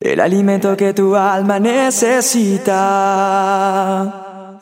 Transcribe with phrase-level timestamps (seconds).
[0.00, 2.70] El alimento que tu alma necesita.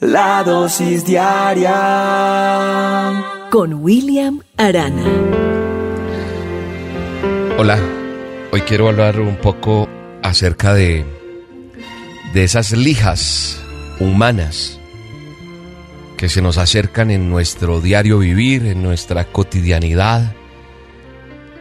[0.00, 1.74] La dosis diaria.
[3.50, 5.04] Con William Arana.
[7.58, 7.78] Hola,
[8.50, 9.86] hoy quiero hablar un poco
[10.22, 11.04] acerca de,
[12.32, 13.62] de esas lijas
[14.00, 14.80] humanas
[16.16, 20.32] que se nos acercan en nuestro diario vivir, en nuestra cotidianidad,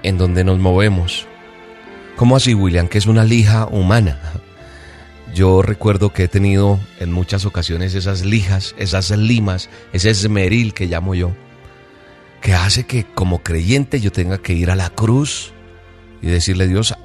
[0.02, 1.28] en donde nos movemos.
[2.16, 2.88] ¿Cómo así, William?
[2.88, 4.18] Que es una lija humana.
[5.34, 10.86] Yo recuerdo que he tenido en muchas ocasiones esas lijas, esas limas, ese esmeril que
[10.86, 11.32] llamo yo,
[12.42, 15.52] que hace que como creyente yo tenga que ir a la cruz
[16.22, 16.96] y decirle, Dios,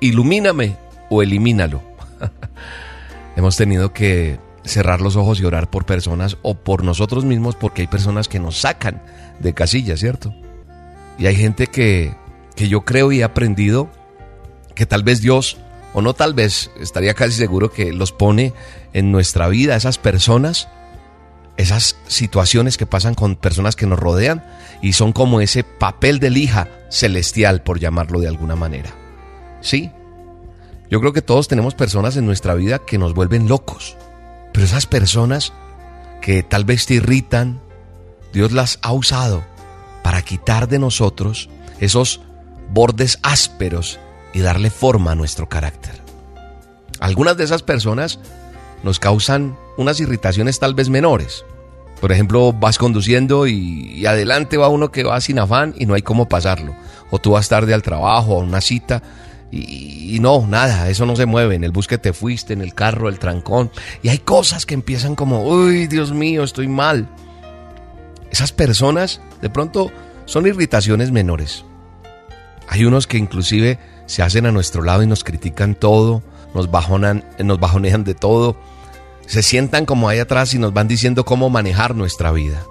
[0.00, 0.76] ilumíname
[1.08, 1.80] o elimínalo.
[3.36, 7.82] Hemos tenido que cerrar los ojos y orar por personas o por nosotros mismos porque
[7.82, 9.02] hay personas que nos sacan
[9.38, 10.34] de casillas, ¿cierto?
[11.16, 12.16] Y hay gente que,
[12.56, 13.88] que yo creo y he aprendido
[14.82, 15.58] que tal vez Dios,
[15.94, 18.52] o no tal vez, estaría casi seguro que los pone
[18.92, 20.66] en nuestra vida, esas personas,
[21.56, 24.44] esas situaciones que pasan con personas que nos rodean
[24.82, 28.90] y son como ese papel de lija celestial, por llamarlo de alguna manera.
[29.60, 29.92] Sí,
[30.90, 33.96] yo creo que todos tenemos personas en nuestra vida que nos vuelven locos,
[34.52, 35.52] pero esas personas
[36.20, 37.60] que tal vez te irritan,
[38.32, 39.44] Dios las ha usado
[40.02, 42.20] para quitar de nosotros esos
[42.72, 44.00] bordes ásperos
[44.32, 46.00] y darle forma a nuestro carácter.
[47.00, 48.18] Algunas de esas personas
[48.82, 51.44] nos causan unas irritaciones tal vez menores.
[52.00, 56.02] Por ejemplo, vas conduciendo y, adelante va uno que va sin afán y no hay
[56.02, 56.74] cómo pasarlo.
[57.10, 59.02] O tú vas tarde al trabajo, a una cita
[59.52, 61.54] y, no, nada, eso no se mueve.
[61.54, 63.70] En el bus que te fuiste, en el carro, el trancón.
[64.02, 67.08] Y hay cosas que empiezan como, uy, Dios mío, estoy mal.
[68.30, 69.92] Esas personas de pronto
[70.24, 71.64] son irritaciones menores.
[72.68, 76.22] Hay unos que inclusive se hacen a nuestro lado y nos critican todo,
[76.54, 78.56] nos, bajonan, nos bajonean de todo,
[79.26, 82.64] se sientan como ahí atrás y nos van diciendo cómo manejar nuestra vida.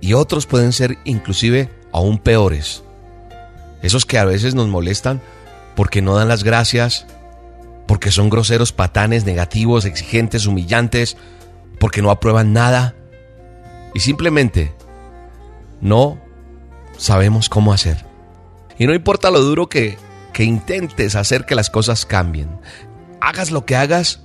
[0.00, 2.82] Y otros pueden ser inclusive aún peores.
[3.82, 5.20] Esos que a veces nos molestan
[5.76, 7.06] porque no dan las gracias,
[7.86, 11.16] porque son groseros, patanes, negativos, exigentes, humillantes,
[11.78, 12.94] porque no aprueban nada
[13.94, 14.74] y simplemente
[15.80, 16.18] no
[16.96, 18.04] sabemos cómo hacer.
[18.78, 19.96] Y no importa lo duro que
[20.38, 22.60] que intentes hacer que las cosas cambien.
[23.20, 24.20] Hagas lo que hagas,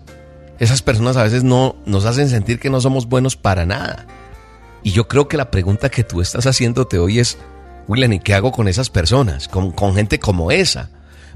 [0.60, 4.06] esas personas a veces no nos hacen sentir que no somos buenos para nada.
[4.84, 7.40] Y yo creo que la pregunta que tú estás haciéndote hoy es,
[7.88, 9.48] William, ¿y qué hago con esas personas?
[9.48, 10.92] Con, con gente como esa.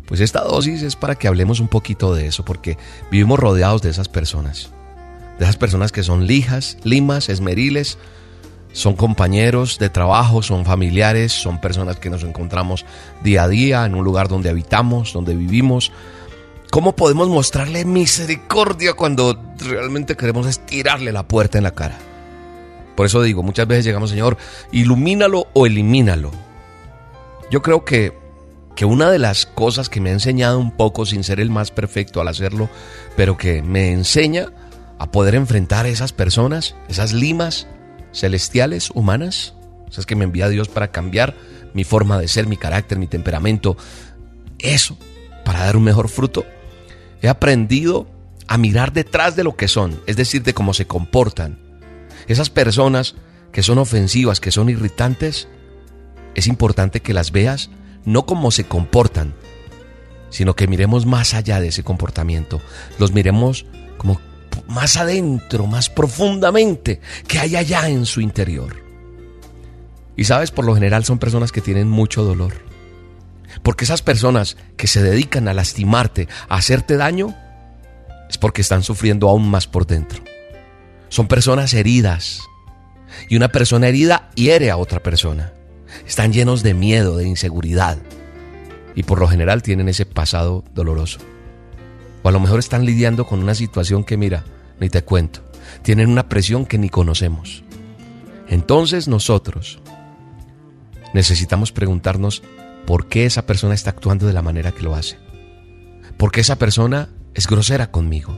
[0.05, 2.77] Pues esta dosis es para que hablemos un poquito de eso, porque
[3.09, 4.69] vivimos rodeados de esas personas.
[5.39, 7.97] De esas personas que son lijas, limas, esmeriles,
[8.71, 12.85] son compañeros de trabajo, son familiares, son personas que nos encontramos
[13.23, 15.91] día a día en un lugar donde habitamos, donde vivimos.
[16.69, 21.97] ¿Cómo podemos mostrarle misericordia cuando realmente queremos estirarle la puerta en la cara?
[22.95, 24.37] Por eso digo, muchas veces llegamos, Señor,
[24.71, 26.31] ilumínalo o elimínalo.
[27.49, 28.13] Yo creo que,
[28.75, 31.71] que una de las cosas que me ha enseñado un poco, sin ser el más
[31.71, 32.69] perfecto al hacerlo,
[33.15, 34.51] pero que me enseña
[34.99, 37.67] a poder enfrentar a esas personas, esas limas,
[38.17, 39.53] celestiales, humanas.
[39.87, 41.35] O sea, es que me envía Dios para cambiar
[41.73, 43.77] mi forma de ser, mi carácter, mi temperamento.
[44.59, 44.97] Eso,
[45.45, 46.45] para dar un mejor fruto.
[47.21, 48.07] He aprendido
[48.47, 51.59] a mirar detrás de lo que son, es decir, de cómo se comportan.
[52.27, 53.15] Esas personas
[53.51, 55.47] que son ofensivas, que son irritantes,
[56.35, 57.69] es importante que las veas
[58.05, 59.33] no como se comportan,
[60.29, 62.61] sino que miremos más allá de ese comportamiento.
[62.99, 63.65] Los miremos
[63.97, 64.21] como
[64.67, 68.75] más adentro, más profundamente, que hay allá en su interior.
[70.15, 72.53] Y sabes, por lo general son personas que tienen mucho dolor.
[73.63, 77.35] Porque esas personas que se dedican a lastimarte, a hacerte daño,
[78.29, 80.23] es porque están sufriendo aún más por dentro.
[81.09, 82.41] Son personas heridas.
[83.29, 85.53] Y una persona herida hiere a otra persona.
[86.05, 87.97] Están llenos de miedo, de inseguridad.
[88.95, 91.19] Y por lo general tienen ese pasado doloroso.
[92.27, 94.43] A lo mejor están lidiando con una situación que, mira,
[94.81, 95.39] ni te cuento.
[95.81, 97.63] Tienen una presión que ni conocemos.
[98.49, 99.79] Entonces nosotros
[101.13, 102.43] necesitamos preguntarnos
[102.85, 105.17] por qué esa persona está actuando de la manera que lo hace.
[106.17, 108.37] ¿Por qué esa persona es grosera conmigo?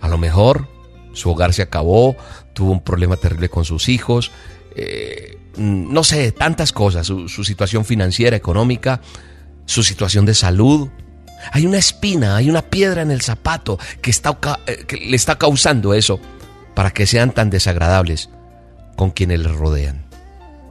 [0.00, 0.68] A lo mejor
[1.14, 2.16] su hogar se acabó,
[2.52, 4.30] tuvo un problema terrible con sus hijos,
[4.76, 9.00] eh, no sé, tantas cosas, su situación financiera, económica,
[9.66, 10.88] su situación de salud,
[11.52, 15.36] hay una espina, hay una piedra en el zapato que, está, eh, que le está
[15.36, 16.20] causando eso
[16.74, 18.30] para que sean tan desagradables
[18.96, 20.04] con quienes les rodean.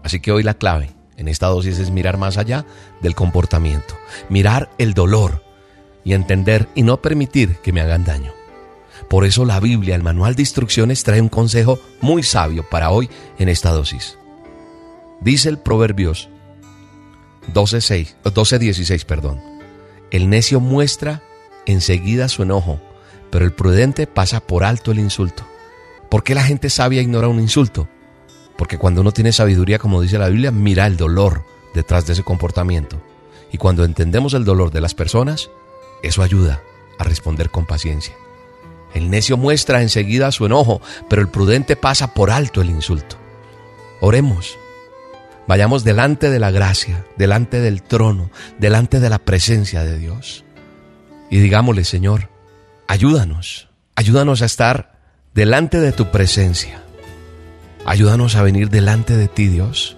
[0.04, 2.66] Así que hoy la clave en esta dosis es mirar más allá
[3.02, 3.98] del comportamiento,
[4.30, 5.44] mirar el dolor
[6.04, 8.32] y entender y no permitir que me hagan daño.
[9.10, 13.10] Por eso la Biblia, el manual de instrucciones, trae un consejo muy sabio para hoy
[13.40, 14.18] en esta dosis.
[15.22, 16.30] Dice el Proverbios
[17.54, 19.57] 12.6, 12.16, perdón.
[20.12, 21.22] El necio muestra
[21.66, 22.80] enseguida su enojo,
[23.30, 25.46] pero el prudente pasa por alto el insulto.
[26.10, 27.90] ¿Por qué la gente sabia ignora un insulto?
[28.58, 31.44] Porque cuando uno tiene sabiduría, como dice la Biblia, mira el dolor
[31.74, 33.02] detrás de ese comportamiento.
[33.52, 35.50] Y cuando entendemos el dolor de las personas,
[36.02, 36.62] eso ayuda
[36.98, 38.16] a responder con paciencia.
[38.94, 43.18] El necio muestra enseguida su enojo, pero el prudente pasa por alto el insulto.
[44.00, 44.58] Oremos.
[45.48, 48.30] Vayamos delante de la gracia, delante del trono,
[48.60, 50.44] delante de la presencia de Dios.
[51.30, 52.30] Y digámosle, Señor,
[52.88, 55.00] ayúdanos, ayúdanos a estar
[55.34, 56.84] delante de tu presencia.
[57.86, 59.98] Ayúdanos a venir delante de ti, Dios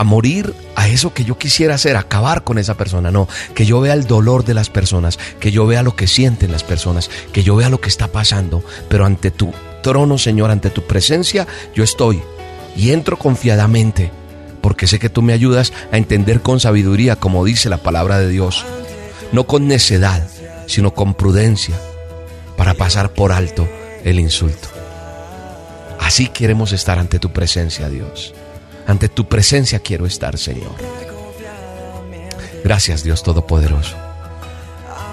[0.00, 3.10] a morir a eso que yo quisiera hacer, acabar con esa persona.
[3.10, 6.52] No, que yo vea el dolor de las personas, que yo vea lo que sienten
[6.52, 8.64] las personas, que yo vea lo que está pasando.
[8.88, 12.22] Pero ante tu trono, Señor, ante tu presencia, yo estoy
[12.74, 14.10] y entro confiadamente,
[14.60, 18.28] porque sé que tú me ayudas a entender con sabiduría, como dice la palabra de
[18.28, 18.64] Dios,
[19.32, 20.26] no con necedad,
[20.66, 21.74] sino con prudencia,
[22.56, 23.68] para pasar por alto
[24.04, 24.68] el insulto.
[25.98, 28.34] Así queremos estar ante tu presencia, Dios.
[28.86, 30.74] Ante tu presencia quiero estar, Señor.
[32.64, 33.96] Gracias, Dios Todopoderoso.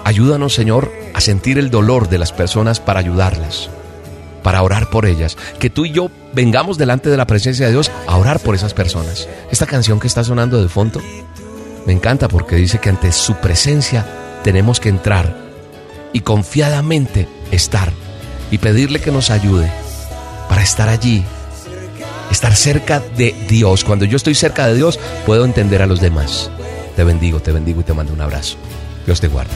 [0.04, 3.70] Ayúdanos, Señor, a sentir el dolor de las personas para ayudarlas,
[4.42, 5.36] para orar por ellas.
[5.58, 8.74] Que tú y yo vengamos delante de la presencia de Dios a orar por esas
[8.74, 9.28] personas.
[9.50, 11.00] Esta canción que está sonando de fondo
[11.86, 14.06] me encanta porque dice que ante su presencia
[14.44, 15.36] tenemos que entrar
[16.12, 17.92] y confiadamente estar
[18.50, 19.70] y pedirle que nos ayude
[20.48, 21.24] para estar allí
[22.30, 23.84] estar cerca de Dios.
[23.84, 26.50] Cuando yo estoy cerca de Dios, puedo entender a los demás.
[26.96, 28.56] Te bendigo, te bendigo y te mando un abrazo.
[29.06, 29.52] Dios te guarde.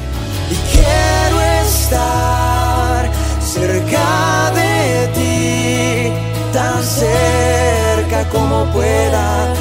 [6.82, 9.55] Cerca como pueda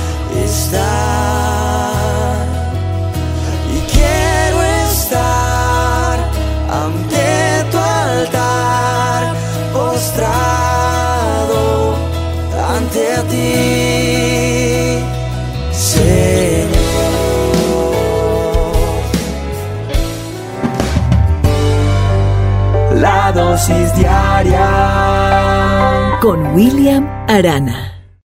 [26.31, 27.90] Con William Arana.